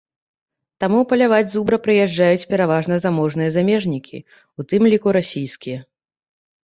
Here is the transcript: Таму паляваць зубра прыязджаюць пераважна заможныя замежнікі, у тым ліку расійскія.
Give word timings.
Таму 0.83 1.01
паляваць 1.11 1.51
зубра 1.55 1.77
прыязджаюць 1.89 2.49
пераважна 2.53 2.95
заможныя 3.05 3.49
замежнікі, 3.59 4.17
у 4.59 4.69
тым 4.73 4.81
ліку 4.93 5.07
расійскія. 5.19 5.79